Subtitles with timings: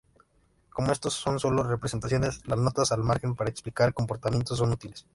[0.71, 5.05] Como estos son sólo representaciones, las notas al margen para explicar comportamientos son útiles.